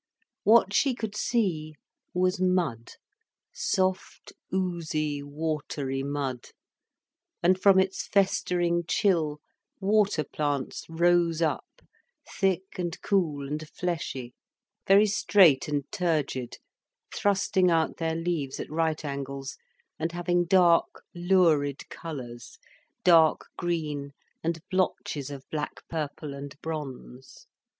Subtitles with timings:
[0.43, 1.75] What she could see
[2.11, 2.93] was mud,
[3.53, 6.45] soft, oozy, watery mud,
[7.43, 9.41] and from its festering chill,
[9.79, 11.83] water plants rose up,
[12.27, 14.33] thick and cool and fleshy,
[14.87, 16.57] very straight and turgid,
[17.13, 19.55] thrusting out their leaves at right angles,
[19.99, 22.57] and having dark lurid colours,
[23.03, 24.13] dark green
[24.43, 27.45] and blotches of black purple and bronze.